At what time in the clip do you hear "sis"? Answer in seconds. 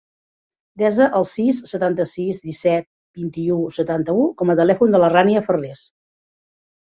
1.31-1.57